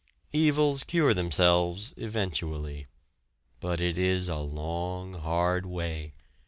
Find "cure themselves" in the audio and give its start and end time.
0.83-1.93